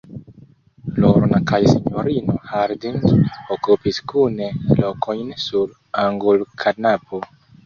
[1.01, 3.05] Lorna kaj sinjorino Harding
[3.57, 4.49] okupis kune
[4.81, 5.77] lokojn sur
[6.07, 7.23] angulkanapo.